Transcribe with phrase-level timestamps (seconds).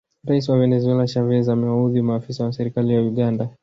[0.27, 3.49] Rais wa Venezuela Chavez amewaudhi maafisa wa serikali ya Uganda